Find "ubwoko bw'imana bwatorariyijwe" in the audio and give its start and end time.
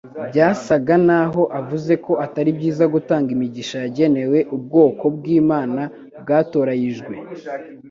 4.55-7.15